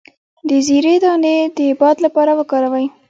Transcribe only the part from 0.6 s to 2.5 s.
زیرې دانه د باد لپاره